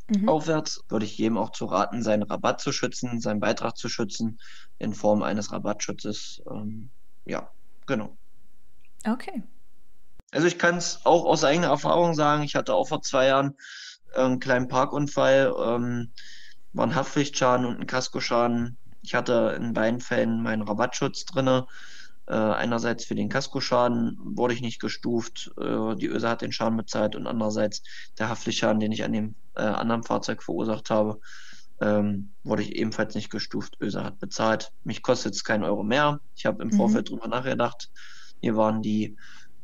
[0.08, 0.28] mhm.
[0.28, 0.82] aufwärts.
[0.88, 4.38] Würde ich jedem auch zu raten, seinen Rabatt zu schützen, seinen Beitrag zu schützen
[4.78, 6.42] in Form eines Rabattschutzes.
[6.50, 6.90] Ähm,
[7.24, 7.50] ja,
[7.86, 8.16] genau.
[9.06, 9.42] Okay.
[10.30, 13.56] Also ich kann es auch aus eigener Erfahrung sagen, ich hatte auch vor zwei Jahren
[14.14, 15.54] einen kleinen Parkunfall.
[15.58, 16.12] Ähm,
[16.72, 18.76] war ein Haftpflichtschaden und ein Kaskoschaden.
[19.02, 21.66] Ich hatte in beiden Fällen meinen Rabattschutz drinne.
[22.26, 26.76] Äh, einerseits für den Kaskoschaden wurde ich nicht gestuft, äh, die ÖSA hat den Schaden
[26.76, 27.82] bezahlt und andererseits
[28.18, 31.20] der Haftpflichtschaden, den ich an dem äh, anderen Fahrzeug verursacht habe,
[31.80, 33.76] ähm, wurde ich ebenfalls nicht gestuft.
[33.80, 34.72] ÖSA hat bezahlt.
[34.84, 36.20] Mich kostet es keinen Euro mehr.
[36.34, 36.74] Ich habe im mhm.
[36.74, 37.90] Vorfeld drüber nachgedacht.
[38.40, 39.16] Mir waren die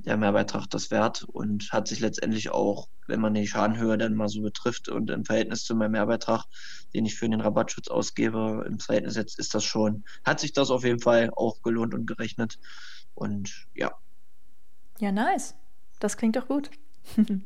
[0.05, 4.29] der Mehrbeitrag das wert und hat sich letztendlich auch, wenn man die Schadenhöhe dann mal
[4.29, 6.45] so betrifft und im Verhältnis zu meinem Mehrbeitrag,
[6.95, 10.71] den ich für den Rabattschutz ausgebe, im Verhältnis jetzt ist das schon, hat sich das
[10.71, 12.59] auf jeden Fall auch gelohnt und gerechnet.
[13.15, 13.93] Und ja.
[14.99, 15.55] Ja, nice.
[15.99, 16.71] Das klingt doch gut.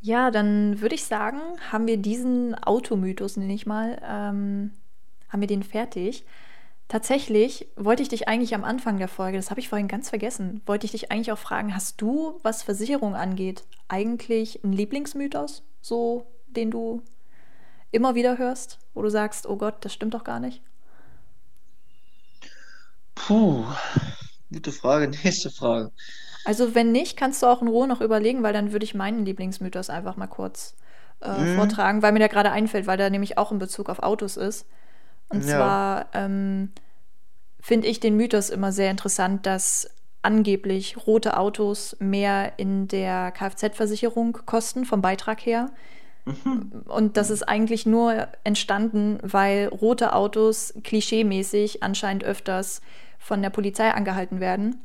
[0.00, 4.72] ja, dann würde ich sagen, haben wir diesen Automythos, nenne ich mal, ähm,
[5.28, 6.24] haben wir den fertig.
[6.88, 10.62] Tatsächlich wollte ich dich eigentlich am Anfang der Folge, das habe ich vorhin ganz vergessen,
[10.64, 16.26] wollte ich dich eigentlich auch fragen, hast du, was Versicherung angeht, eigentlich einen Lieblingsmythos, so
[16.46, 17.02] den du
[17.90, 20.62] immer wieder hörst, wo du sagst, oh Gott, das stimmt doch gar nicht?
[23.14, 23.64] Puh,
[24.50, 25.92] gute Frage, nächste Frage.
[26.46, 29.26] Also wenn nicht, kannst du auch in Ruhe noch überlegen, weil dann würde ich meinen
[29.26, 30.74] Lieblingsmythos einfach mal kurz
[31.20, 31.56] äh, hm.
[31.56, 34.66] vortragen, weil mir der gerade einfällt, weil der nämlich auch in Bezug auf Autos ist.
[35.28, 35.56] Und ja.
[35.56, 36.70] zwar ähm,
[37.60, 39.90] finde ich den Mythos immer sehr interessant, dass
[40.22, 45.70] angeblich rote Autos mehr in der Kfz-Versicherung kosten, vom Beitrag her.
[46.24, 46.82] Mhm.
[46.86, 52.80] Und das ist eigentlich nur entstanden, weil rote Autos klischeemäßig anscheinend öfters
[53.18, 54.82] von der Polizei angehalten werden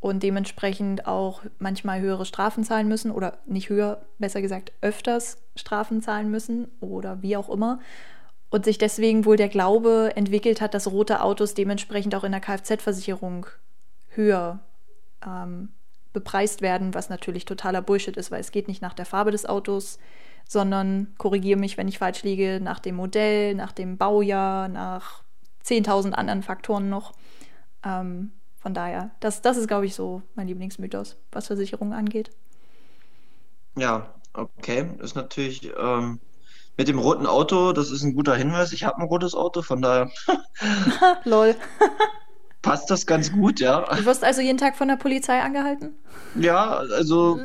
[0.00, 6.02] und dementsprechend auch manchmal höhere Strafen zahlen müssen oder nicht höher, besser gesagt öfters Strafen
[6.02, 7.78] zahlen müssen oder wie auch immer
[8.52, 12.40] und sich deswegen wohl der Glaube entwickelt hat, dass rote Autos dementsprechend auch in der
[12.42, 13.46] Kfz-Versicherung
[14.10, 14.60] höher
[15.26, 15.70] ähm,
[16.12, 19.46] bepreist werden, was natürlich totaler Bullshit ist, weil es geht nicht nach der Farbe des
[19.46, 19.98] Autos,
[20.46, 25.22] sondern korrigiere mich, wenn ich falsch liege, nach dem Modell, nach dem Baujahr, nach
[25.64, 27.14] 10.000 anderen Faktoren noch.
[27.82, 32.30] Ähm, von daher, das, das ist, glaube ich, so mein Lieblingsmythos, was Versicherungen angeht.
[33.76, 34.90] Ja, okay.
[34.98, 36.20] Das ist natürlich ähm,
[36.76, 38.72] mit dem roten Auto, das ist ein guter Hinweis.
[38.72, 40.10] Ich habe ein rotes Auto, von daher.
[41.24, 41.54] Lol.
[42.62, 43.84] passt das ganz gut, ja.
[43.96, 45.94] Du wirst also jeden Tag von der Polizei angehalten?
[46.36, 47.40] Ja, also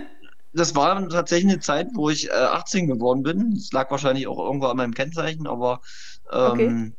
[0.52, 3.54] das war tatsächlich eine Zeit, wo ich äh, 18 geworden bin.
[3.54, 5.80] Das lag wahrscheinlich auch irgendwo an meinem Kennzeichen, aber
[6.32, 6.94] ähm,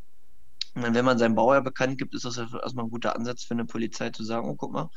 [0.75, 0.93] okay.
[0.93, 3.65] wenn man seinen Baujahr bekannt gibt, ist das ja erstmal ein guter Ansatz für eine
[3.65, 4.89] Polizei zu sagen, oh, guck mal.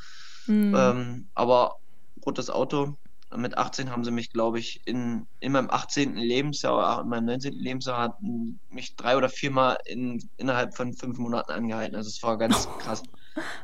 [0.47, 0.75] Mhm.
[0.77, 1.77] Ähm, aber
[2.25, 2.97] rotes Auto,
[3.35, 6.17] mit 18 haben sie mich, glaube ich, in, in meinem 18.
[6.17, 7.55] Lebensjahr, in meinem 19.
[7.55, 11.97] Lebensjahr hatten mich drei oder viermal in, innerhalb von fünf Monaten angehalten.
[11.97, 13.03] Also es war ganz krass.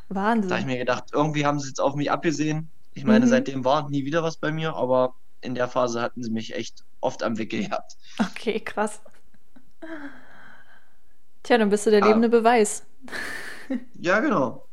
[0.08, 0.48] Wahnsinn.
[0.48, 2.70] Da habe ich mir gedacht, irgendwie haben sie jetzt auf mich abgesehen.
[2.94, 3.30] Ich meine, mhm.
[3.30, 6.84] seitdem war nie wieder was bei mir, aber in der Phase hatten sie mich echt
[7.00, 7.96] oft am Wickel gehabt.
[8.18, 9.00] Okay, krass.
[11.42, 12.84] Tja, dann bist du der lebende Beweis.
[13.98, 14.66] ja, genau.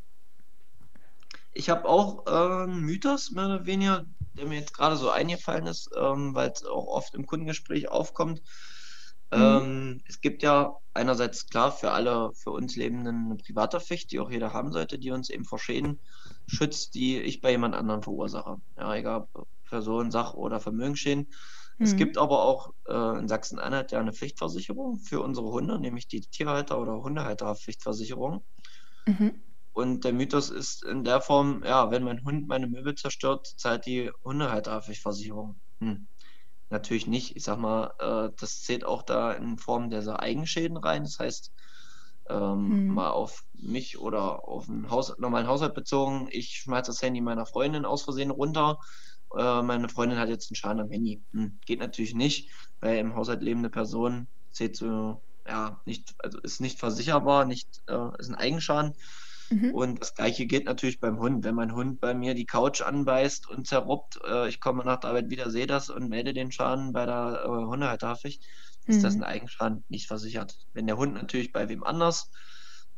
[1.54, 5.68] Ich habe auch äh, einen Mythos, mehr oder weniger, der mir jetzt gerade so eingefallen
[5.68, 8.42] ist, ähm, weil es auch oft im Kundengespräch aufkommt.
[9.32, 9.38] Mhm.
[9.40, 14.32] Ähm, es gibt ja einerseits klar für alle, für uns Lebenden eine Privathaftpflicht, die auch
[14.32, 16.00] jeder haben sollte, die uns eben vor Schäden
[16.48, 18.58] schützt, die ich bei jemand anderem verursache.
[18.78, 19.28] Ja, egal
[19.66, 21.32] Person, Sach- oder Vermögensschäden.
[21.82, 26.20] Es gibt aber auch äh, in Sachsen-Anhalt ja eine Pflichtversicherung für unsere Hunde, nämlich die
[26.20, 28.44] Tierhalter- oder Hundehalterpflichtversicherung.
[29.06, 29.42] Mhm.
[29.80, 33.86] Und der Mythos ist in der Form, ja, wenn mein Hund meine Möbel zerstört, zahlt
[33.86, 35.62] die Hundehalterpflichtversicherung.
[35.82, 36.08] Hm.
[36.70, 37.36] Natürlich nicht.
[37.36, 41.04] Ich sag mal, äh, das zählt auch da in Form dieser Eigenschäden rein.
[41.04, 41.52] Das heißt,
[42.30, 42.94] ähm, Mhm.
[42.94, 46.28] mal auf mich oder auf einen Haus normalen Haushalt bezogen.
[46.32, 48.78] Ich schmeiß das Handy meiner Freundin aus Versehen runter.
[49.36, 51.24] Äh, meine Freundin hat jetzt einen Schaden am Handy.
[51.34, 51.60] Hm.
[51.66, 56.80] Geht natürlich nicht, weil im Haushalt lebende Person zählt so, ja, nicht, also ist nicht
[56.80, 58.94] versicherbar, nicht, äh, ist ein Eigenschaden.
[59.52, 59.74] Mhm.
[59.74, 61.44] Und das gleiche gilt natürlich beim Hund.
[61.44, 65.12] Wenn mein Hund bei mir die Couch anbeißt und zerruppt, äh, ich komme nach der
[65.12, 68.44] Arbeit wieder, sehe das und melde den Schaden bei der äh, Hundehalterpflicht,
[68.88, 69.24] ist das ein Mhm.
[69.24, 70.56] Eigenschaden nicht versichert.
[70.74, 72.32] Wenn der Hund natürlich bei wem anders,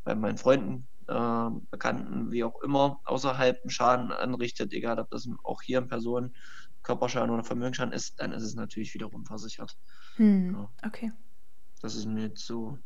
[0.04, 5.28] bei meinen Freunden, äh, Bekannten, wie auch immer, außerhalb einen Schaden anrichtet, egal ob das
[5.44, 6.34] auch hier in Person
[6.82, 9.76] Körperschaden oder Vermögensschaden ist, dann ist es natürlich wiederum versichert.
[10.16, 10.54] Hm.
[10.54, 10.72] Ja.
[10.84, 11.12] Okay,
[11.82, 12.78] Das ist mir jetzt so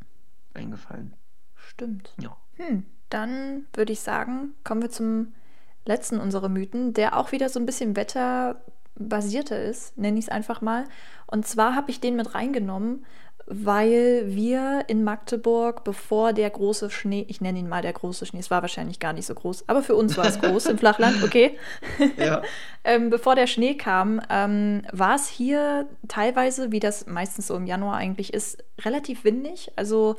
[0.55, 1.17] eingefallen.
[1.55, 2.15] stimmt.
[2.21, 2.37] Ja.
[2.57, 2.85] Hm.
[3.11, 5.33] Dann würde ich sagen, kommen wir zum
[5.85, 10.61] letzten unserer Mythen, der auch wieder so ein bisschen wetterbasierter ist, nenne ich es einfach
[10.61, 10.85] mal.
[11.27, 13.05] Und zwar habe ich den mit reingenommen,
[13.49, 18.41] weil wir in Magdeburg, bevor der große Schnee, ich nenne ihn mal der große Schnee,
[18.41, 21.23] es war wahrscheinlich gar nicht so groß, aber für uns war es groß im Flachland,
[21.23, 21.57] okay.
[22.17, 22.43] Ja.
[22.85, 27.67] ähm, bevor der Schnee kam, ähm, war es hier teilweise, wie das meistens so im
[27.67, 29.71] Januar eigentlich ist, relativ windig.
[29.77, 30.17] Also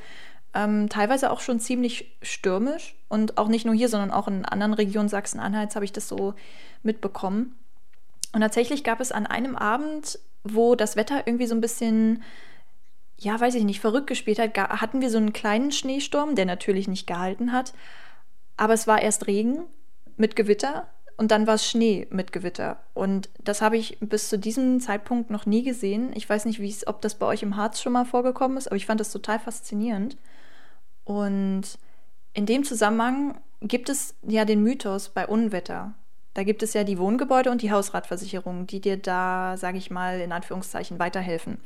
[0.53, 2.95] ähm, teilweise auch schon ziemlich stürmisch.
[3.09, 6.33] Und auch nicht nur hier, sondern auch in anderen Regionen Sachsen-Anhalts habe ich das so
[6.83, 7.55] mitbekommen.
[8.33, 12.23] Und tatsächlich gab es an einem Abend, wo das Wetter irgendwie so ein bisschen,
[13.17, 16.87] ja, weiß ich nicht, verrückt gespielt hat, hatten wir so einen kleinen Schneesturm, der natürlich
[16.87, 17.73] nicht gehalten hat.
[18.57, 19.63] Aber es war erst Regen
[20.17, 22.79] mit Gewitter und dann war es Schnee mit Gewitter.
[22.93, 26.11] Und das habe ich bis zu diesem Zeitpunkt noch nie gesehen.
[26.13, 28.85] Ich weiß nicht, ob das bei euch im Harz schon mal vorgekommen ist, aber ich
[28.85, 30.17] fand das total faszinierend.
[31.07, 31.79] Und
[32.33, 35.93] in dem Zusammenhang gibt es ja den Mythos bei Unwetter.
[36.33, 40.19] Da gibt es ja die Wohngebäude und die Hausratversicherung, die dir da, sage ich mal,
[40.19, 41.59] in Anführungszeichen weiterhelfen.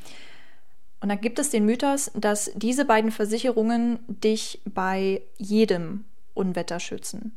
[0.99, 7.35] Und dann gibt es den Mythos, dass diese beiden Versicherungen dich bei jedem Unwetter schützen.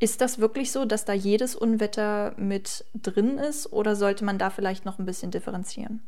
[0.00, 4.50] Ist das wirklich so, dass da jedes Unwetter mit drin ist oder sollte man da
[4.50, 6.02] vielleicht noch ein bisschen differenzieren?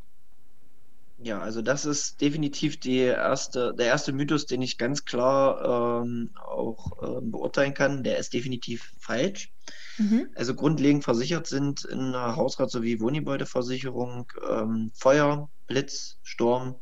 [1.25, 6.31] Ja, also das ist definitiv die erste, der erste Mythos, den ich ganz klar ähm,
[6.35, 8.05] auch ähm, beurteilen kann.
[8.05, 9.51] Der ist definitiv falsch.
[9.97, 10.29] Mhm.
[10.35, 16.77] Also grundlegend versichert sind in einer Hausrat- sowie Wohngebäudeversicherung ähm, Feuer, Blitz, Sturm,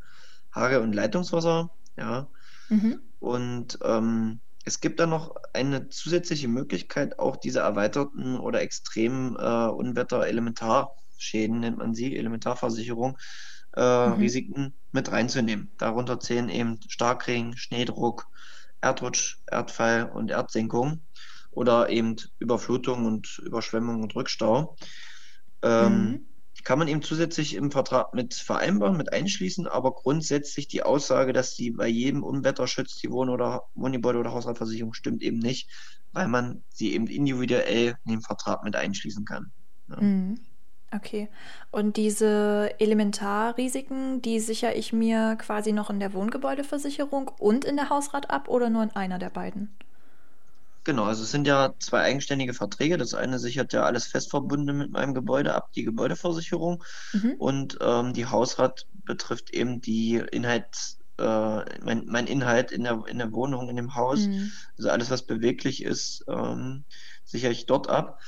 [0.53, 1.71] Hagel und Leitungswasser.
[1.97, 2.29] Ja.
[2.69, 3.01] Mhm.
[3.21, 9.71] Und ähm, es gibt dann noch eine zusätzliche Möglichkeit, auch diese erweiterten oder extremen äh,
[9.71, 13.17] Unwetter, Elementarschäden nennt man sie, Elementarversicherung,
[13.77, 14.13] äh, Mhm.
[14.15, 15.71] Risiken mit reinzunehmen.
[15.79, 18.27] Darunter zählen eben Starkregen, Schneedruck,
[18.81, 21.07] Erdrutsch, Erdfall und Erdsenkung
[21.51, 24.77] oder eben Überflutung und Überschwemmung und Rückstau.
[25.63, 26.27] Ähm, Mhm.
[26.65, 31.55] kann man eben zusätzlich im Vertrag mit vereinbaren, mit einschließen, aber grundsätzlich die Aussage, dass
[31.55, 35.71] die bei jedem Unwetter schützt, die Wohn- oder Wohngebäude- oder Hausratversicherung, stimmt eben nicht,
[36.13, 39.53] weil man sie eben individuell in den Vertrag mit einschließen kann.
[39.89, 40.01] Ja.
[40.01, 40.39] Mhm.
[40.95, 41.29] Okay.
[41.71, 47.89] Und diese Elementarrisiken, die sichere ich mir quasi noch in der Wohngebäudeversicherung und in der
[47.89, 49.75] Hausrat ab oder nur in einer der beiden?
[50.85, 52.99] Genau, also es sind ja zwei eigenständige Verträge.
[52.99, 56.83] Das eine sichert ja alles fest verbunden mit meinem Gebäude ab, die Gebäudeversicherung.
[57.13, 57.35] Mhm.
[57.39, 60.67] Und ähm, die Hausrat betrifft eben die Inhalt,
[61.19, 61.25] äh,
[61.83, 64.27] mein, mein Inhalt in der, in der Wohnung, in dem Haus.
[64.27, 64.53] Mhm.
[64.77, 66.85] Also alles, was beweglich ist, ähm,
[67.25, 68.19] sichere ich dort ab.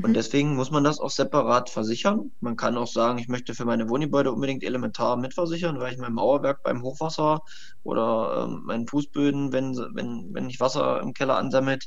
[0.00, 0.16] Und Mhm.
[0.16, 2.32] deswegen muss man das auch separat versichern.
[2.40, 6.12] Man kann auch sagen, ich möchte für meine Wohngebäude unbedingt elementar mitversichern, weil ich mein
[6.12, 7.40] Mauerwerk beim Hochwasser
[7.82, 11.86] oder ähm, meinen Fußböden, wenn, wenn, wenn ich Wasser im Keller ansammelt,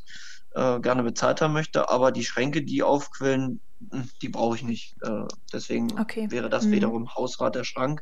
[0.51, 1.89] äh, gerne bezahlt haben möchte.
[1.89, 4.95] Aber die Schränke, die aufquillen, mh, die brauche ich nicht.
[5.03, 6.29] Äh, deswegen Okay.
[6.29, 6.71] wäre das Mhm.
[6.71, 8.01] wiederum Hausrat der Schrank.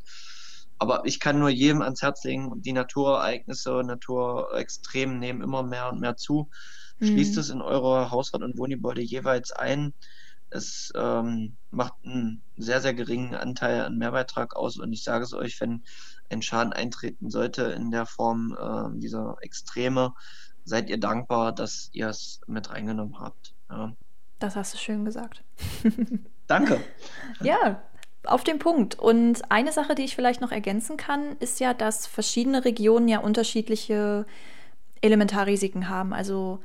[0.78, 6.00] Aber ich kann nur jedem ans Herz legen, die Naturereignisse, Naturextremen nehmen immer mehr und
[6.02, 6.50] mehr zu.
[7.02, 7.40] Schließt Mhm.
[7.40, 9.94] es in eure Hausrat- und Wohngebäude jeweils ein.
[10.50, 14.78] Es ähm, macht einen sehr, sehr geringen Anteil an Mehrbeitrag aus.
[14.78, 15.84] Und ich sage es euch, wenn
[16.30, 20.14] ein Schaden eintreten sollte in der Form ähm, dieser Extreme,
[20.64, 23.54] seid ihr dankbar, dass ihr es mit reingenommen habt.
[23.70, 23.94] Ja.
[24.40, 25.44] Das hast du schön gesagt.
[26.48, 26.80] Danke.
[27.42, 27.82] Ja,
[28.24, 28.96] auf den Punkt.
[28.98, 33.20] Und eine Sache, die ich vielleicht noch ergänzen kann, ist ja, dass verschiedene Regionen ja
[33.20, 34.26] unterschiedliche
[35.02, 36.14] Elementarrisiken haben.
[36.14, 36.60] Also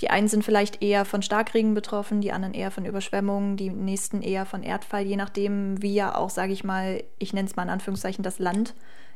[0.00, 4.22] Die einen sind vielleicht eher von Starkregen betroffen, die anderen eher von Überschwemmungen, die nächsten
[4.22, 7.64] eher von Erdfall, je nachdem, wie ja auch, sage ich mal, ich nenne es mal
[7.64, 8.74] in Anführungszeichen, das Land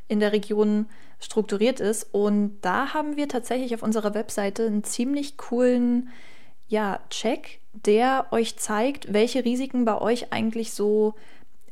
[0.09, 0.87] in der Region
[1.21, 2.09] strukturiert ist.
[2.13, 6.09] Und da haben wir tatsächlich auf unserer Webseite einen ziemlich coolen
[6.69, 11.15] ja, Check, der euch zeigt, welche Risiken bei euch eigentlich so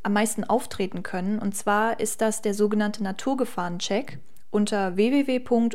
[0.02, 1.38] am meisten auftreten können.
[1.38, 4.18] Und zwar ist das der sogenannte Naturgefahren-Check
[4.50, 5.72] unter www.oesa.de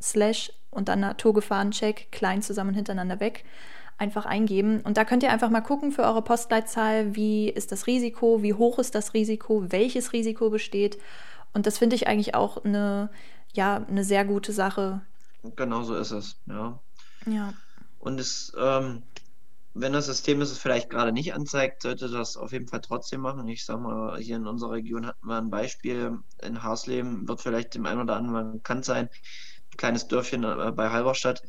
[0.00, 3.44] slash und dann Naturgefahrencheck klein zusammen hintereinander weg
[3.98, 4.80] einfach eingeben.
[4.80, 8.54] Und da könnt ihr einfach mal gucken für eure Postleitzahl, wie ist das Risiko, wie
[8.54, 10.98] hoch ist das Risiko, welches Risiko besteht.
[11.54, 13.10] Und das finde ich eigentlich auch eine,
[13.52, 15.02] ja, eine sehr gute Sache.
[15.56, 16.78] Genau so ist es, ja.
[17.26, 17.54] Ja.
[18.00, 19.02] Und es, ähm,
[19.74, 23.46] wenn das System es vielleicht gerade nicht anzeigt, sollte das auf jeden Fall trotzdem machen.
[23.48, 26.18] Ich sag mal, hier in unserer Region hatten wir ein Beispiel.
[26.42, 29.08] In Harsleben wird vielleicht dem einen oder anderen bekannt sein.
[29.72, 31.42] Ein kleines Dörfchen äh, bei Halberstadt.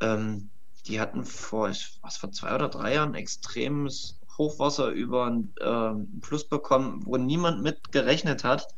[0.00, 0.50] Ähm,
[0.86, 6.48] die hatten vor, was, vor zwei oder drei Jahren extremes Hochwasser über einen äh, Fluss
[6.48, 8.68] bekommen, wo niemand mit gerechnet hat,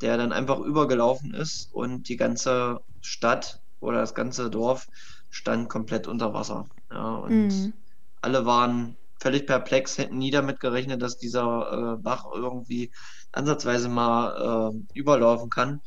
[0.00, 4.88] der dann einfach übergelaufen ist und die ganze Stadt oder das ganze Dorf
[5.30, 6.66] stand komplett unter Wasser.
[6.90, 7.72] Ja, und mhm.
[8.20, 12.90] alle waren völlig perplex, hätten nie damit gerechnet, dass dieser äh, Bach irgendwie
[13.32, 15.80] ansatzweise mal äh, überlaufen kann.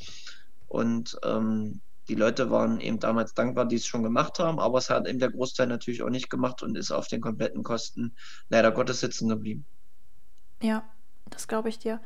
[0.67, 4.89] Und ähm, die Leute waren eben damals dankbar, die es schon gemacht haben, aber es
[4.89, 8.15] hat eben der Großteil natürlich auch nicht gemacht und ist auf den kompletten Kosten
[8.49, 9.65] leider Gottes sitzen geblieben.
[10.61, 10.83] Ja,
[11.29, 11.99] das glaube ich dir.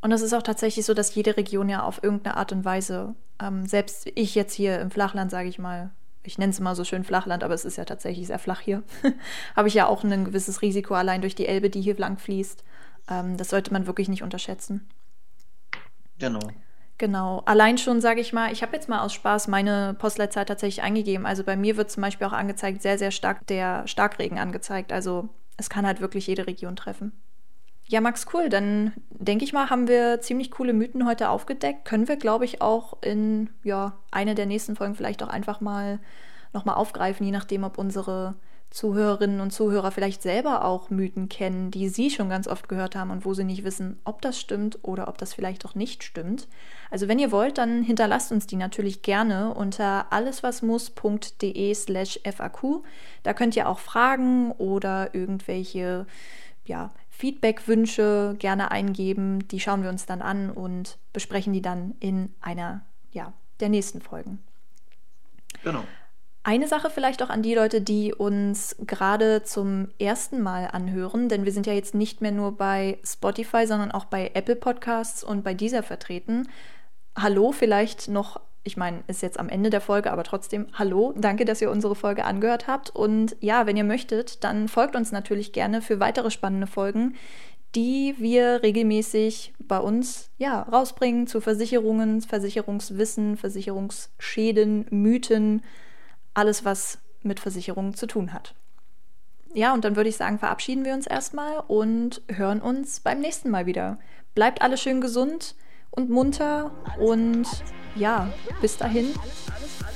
[0.00, 3.14] Und es ist auch tatsächlich so, dass jede Region ja auf irgendeine Art und Weise,
[3.40, 5.90] ähm, selbst ich jetzt hier im Flachland, sage ich mal,
[6.24, 8.82] ich nenne es immer so schön Flachland, aber es ist ja tatsächlich sehr flach hier,
[9.56, 12.64] habe ich ja auch ein gewisses Risiko allein durch die Elbe, die hier lang fließt.
[13.08, 14.88] Ähm, das sollte man wirklich nicht unterschätzen.
[16.18, 16.40] Genau.
[16.98, 17.42] Genau.
[17.46, 21.26] Allein schon, sage ich mal, ich habe jetzt mal aus Spaß meine Postleitzahl tatsächlich eingegeben.
[21.26, 24.92] Also bei mir wird zum Beispiel auch angezeigt, sehr, sehr stark der Starkregen angezeigt.
[24.92, 27.12] Also es kann halt wirklich jede Region treffen.
[27.88, 28.48] Ja, Max, cool.
[28.48, 31.84] Dann denke ich mal, haben wir ziemlich coole Mythen heute aufgedeckt.
[31.84, 35.98] Können wir, glaube ich, auch in ja, eine der nächsten Folgen vielleicht auch einfach mal
[36.52, 38.34] nochmal aufgreifen, je nachdem, ob unsere
[38.72, 43.10] Zuhörerinnen und Zuhörer vielleicht selber auch Mythen kennen, die sie schon ganz oft gehört haben
[43.10, 46.48] und wo sie nicht wissen, ob das stimmt oder ob das vielleicht auch nicht stimmt.
[46.90, 52.82] Also wenn ihr wollt, dann hinterlasst uns die natürlich gerne unter alleswasmuss.de slash FAQ.
[53.22, 56.06] Da könnt ihr auch Fragen oder irgendwelche
[56.64, 59.46] ja, Feedback-Wünsche gerne eingeben.
[59.48, 64.00] Die schauen wir uns dann an und besprechen die dann in einer ja, der nächsten
[64.00, 64.38] Folgen.
[65.62, 65.84] Genau.
[66.44, 71.44] Eine Sache vielleicht auch an die Leute, die uns gerade zum ersten Mal anhören, denn
[71.44, 75.44] wir sind ja jetzt nicht mehr nur bei Spotify, sondern auch bei Apple Podcasts und
[75.44, 76.48] bei dieser vertreten.
[77.16, 81.44] Hallo, vielleicht noch, ich meine, ist jetzt am Ende der Folge, aber trotzdem, hallo, danke,
[81.44, 82.90] dass ihr unsere Folge angehört habt.
[82.90, 87.14] Und ja, wenn ihr möchtet, dann folgt uns natürlich gerne für weitere spannende Folgen,
[87.76, 95.62] die wir regelmäßig bei uns ja, rausbringen zu Versicherungen, Versicherungswissen, Versicherungsschäden, Mythen
[96.34, 98.54] alles, was mit Versicherungen zu tun hat.
[99.54, 103.50] Ja, und dann würde ich sagen, verabschieden wir uns erstmal und hören uns beim nächsten
[103.50, 103.98] Mal wieder.
[104.34, 105.54] Bleibt alle schön gesund
[105.90, 107.46] und munter und
[107.94, 109.14] ja, bis dahin.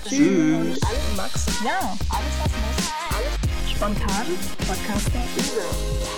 [0.05, 0.79] Tschüss.
[1.16, 1.46] Max.
[1.64, 3.70] Ja, alles was muss.
[3.70, 4.27] Spontan.
[4.59, 6.16] Podcaster.